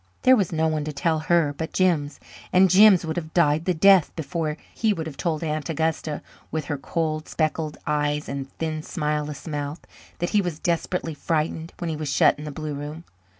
[0.23, 2.19] There was no one to tell her but Jims,
[2.51, 6.65] and Jims would have died the death before he would have told Aunt Augusta, with
[6.65, 9.81] her cold, spectacled eyes and thin, smileless mouth,
[10.17, 13.03] that he was desperately frightened when he was shut in the blue room.